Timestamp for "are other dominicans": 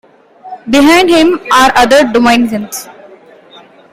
1.53-2.89